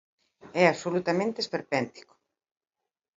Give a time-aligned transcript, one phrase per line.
[0.61, 2.13] É absolutamente esperpéntico.